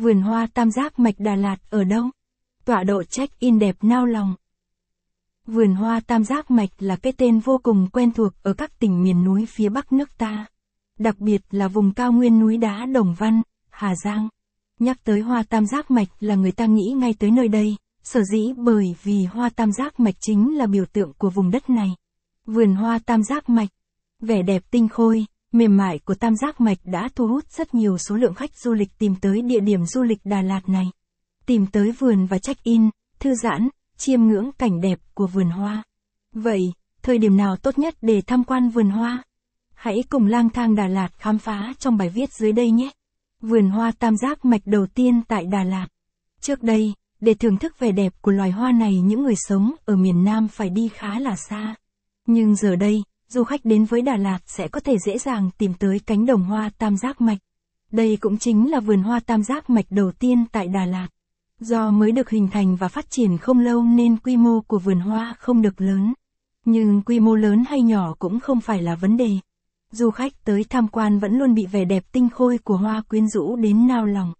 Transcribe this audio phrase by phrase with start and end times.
[0.00, 2.04] Vườn hoa tam giác mạch Đà Lạt ở đâu?
[2.64, 4.34] Tọa độ check-in đẹp nao lòng.
[5.46, 9.02] Vườn hoa tam giác mạch là cái tên vô cùng quen thuộc ở các tỉnh
[9.02, 10.46] miền núi phía bắc nước ta.
[10.98, 14.28] Đặc biệt là vùng cao nguyên núi đá Đồng Văn, Hà Giang.
[14.78, 18.22] Nhắc tới hoa tam giác mạch là người ta nghĩ ngay tới nơi đây, sở
[18.22, 21.90] dĩ bởi vì hoa tam giác mạch chính là biểu tượng của vùng đất này.
[22.46, 23.68] Vườn hoa tam giác mạch,
[24.20, 27.98] vẻ đẹp tinh khôi, mềm mại của tam giác mạch đã thu hút rất nhiều
[27.98, 30.90] số lượng khách du lịch tìm tới địa điểm du lịch Đà Lạt này.
[31.46, 35.82] Tìm tới vườn và check-in, thư giãn, chiêm ngưỡng cảnh đẹp của vườn hoa.
[36.34, 36.72] Vậy,
[37.02, 39.22] thời điểm nào tốt nhất để tham quan vườn hoa?
[39.74, 42.90] Hãy cùng lang thang Đà Lạt khám phá trong bài viết dưới đây nhé.
[43.42, 45.86] Vườn hoa tam giác mạch đầu tiên tại Đà Lạt.
[46.40, 49.96] Trước đây, để thưởng thức vẻ đẹp của loài hoa này những người sống ở
[49.96, 51.74] miền Nam phải đi khá là xa.
[52.26, 55.74] Nhưng giờ đây, du khách đến với Đà Lạt sẽ có thể dễ dàng tìm
[55.74, 57.38] tới cánh đồng hoa tam giác mạch.
[57.92, 61.08] Đây cũng chính là vườn hoa tam giác mạch đầu tiên tại Đà Lạt.
[61.60, 65.00] Do mới được hình thành và phát triển không lâu nên quy mô của vườn
[65.00, 66.14] hoa không được lớn.
[66.64, 69.30] Nhưng quy mô lớn hay nhỏ cũng không phải là vấn đề.
[69.92, 73.28] Du khách tới tham quan vẫn luôn bị vẻ đẹp tinh khôi của hoa quyến
[73.28, 74.32] rũ đến nao lòng.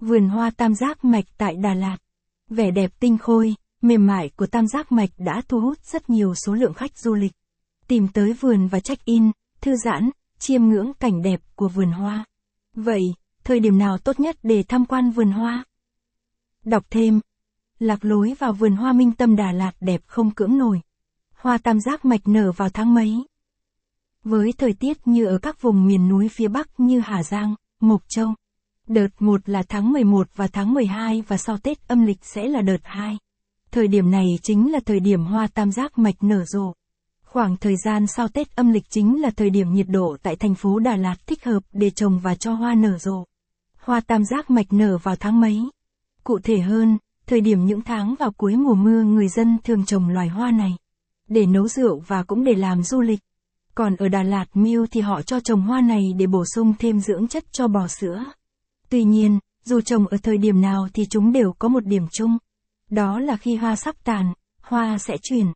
[0.00, 1.96] Vườn hoa tam giác mạch tại Đà Lạt.
[2.50, 6.34] Vẻ đẹp tinh khôi, mềm mại của tam giác mạch đã thu hút rất nhiều
[6.34, 7.32] số lượng khách du lịch.
[7.88, 12.24] Tìm tới vườn và check-in, thư giãn, chiêm ngưỡng cảnh đẹp của vườn hoa.
[12.74, 15.64] Vậy, thời điểm nào tốt nhất để tham quan vườn hoa?
[16.64, 17.20] Đọc thêm.
[17.78, 20.80] Lạc lối vào vườn hoa minh tâm Đà Lạt đẹp không cưỡng nổi.
[21.34, 23.26] Hoa tam giác mạch nở vào tháng mấy?
[24.24, 28.02] Với thời tiết như ở các vùng miền núi phía Bắc như Hà Giang, Mộc
[28.08, 28.34] Châu.
[28.86, 32.62] Đợt 1 là tháng 11 và tháng 12 và sau Tết âm lịch sẽ là
[32.62, 33.18] đợt 2.
[33.70, 36.72] Thời điểm này chính là thời điểm hoa tam giác mạch nở rộ.
[37.36, 40.54] Khoảng thời gian sau Tết âm lịch chính là thời điểm nhiệt độ tại thành
[40.54, 43.24] phố Đà Lạt thích hợp để trồng và cho hoa nở rộ.
[43.78, 45.60] Hoa tam giác mạch nở vào tháng mấy?
[46.24, 50.08] Cụ thể hơn, thời điểm những tháng vào cuối mùa mưa người dân thường trồng
[50.08, 50.76] loài hoa này.
[51.28, 53.20] Để nấu rượu và cũng để làm du lịch.
[53.74, 57.00] Còn ở Đà Lạt Miêu thì họ cho trồng hoa này để bổ sung thêm
[57.00, 58.24] dưỡng chất cho bò sữa.
[58.88, 62.38] Tuy nhiên, dù trồng ở thời điểm nào thì chúng đều có một điểm chung.
[62.90, 64.32] Đó là khi hoa sắp tàn,
[64.62, 65.46] hoa sẽ chuyển.